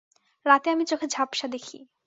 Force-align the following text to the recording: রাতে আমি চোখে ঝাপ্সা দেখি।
রাতে 0.45 0.67
আমি 0.69 0.83
চোখে 0.85 1.07
ঝাপ্সা 1.07 1.47
দেখি। 1.47 1.77